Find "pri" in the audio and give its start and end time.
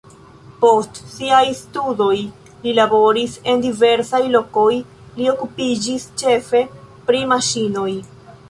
7.09-7.27